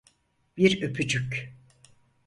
[0.57, 1.53] Bir öpücük.